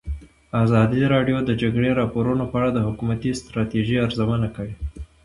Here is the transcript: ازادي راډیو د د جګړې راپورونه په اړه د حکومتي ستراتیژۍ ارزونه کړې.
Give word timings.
ازادي 0.63 1.01
راډیو 1.13 1.37
د 1.43 1.45
د 1.49 1.51
جګړې 1.61 1.89
راپورونه 2.01 2.43
په 2.49 2.55
اړه 2.59 2.69
د 2.73 2.79
حکومتي 2.87 3.29
ستراتیژۍ 3.41 3.97
ارزونه 4.05 4.47
کړې. 4.55 4.73